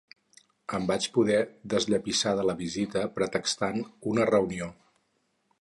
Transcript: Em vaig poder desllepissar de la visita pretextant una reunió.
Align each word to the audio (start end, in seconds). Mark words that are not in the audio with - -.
Em 0.77 0.87
vaig 0.91 1.07
poder 1.17 1.37
desllepissar 1.75 2.35
de 2.41 2.47
la 2.51 2.57
visita 2.63 3.07
pretextant 3.19 3.81
una 4.15 4.29
reunió. 4.35 4.75